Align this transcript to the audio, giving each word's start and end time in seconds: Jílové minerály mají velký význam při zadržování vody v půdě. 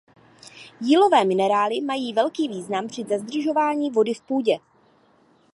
Jílové 0.81 1.25
minerály 1.25 1.81
mají 1.81 2.13
velký 2.13 2.47
význam 2.47 2.87
při 2.87 3.03
zadržování 3.07 3.89
vody 3.91 4.13
v 4.13 4.21
půdě. 4.21 4.57